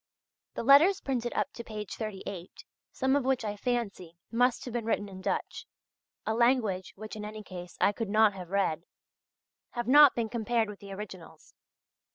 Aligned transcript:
The 0.55 0.63
letters 0.63 0.99
printed 0.99 1.31
up 1.33 1.53
to 1.53 1.63
page 1.63 1.93
38, 1.93 2.63
some 2.91 3.15
of 3.15 3.23
which 3.23 3.45
I 3.45 3.55
fancy 3.55 4.17
must 4.31 4.65
have 4.65 4.73
been 4.73 4.85
written 4.85 5.07
in 5.07 5.21
Dutch 5.21 5.67
a 6.25 6.33
language 6.33 6.93
which 6.95 7.15
in 7.15 7.23
any 7.23 7.43
case 7.43 7.77
I 7.79 7.91
could 7.91 8.09
not 8.09 8.33
have 8.33 8.49
read 8.49 8.85
have 9.73 9.87
not 9.87 10.15
been 10.15 10.27
compared 10.27 10.69
with 10.69 10.79
the 10.79 10.91
originals. 10.91 11.53